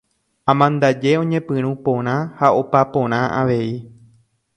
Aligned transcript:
Amandaje 0.51 1.11
oñepyrũ 1.23 1.71
porã 1.85 2.15
ha 2.39 2.47
opa 2.61 2.81
porã 2.93 3.19
avei. 3.41 3.71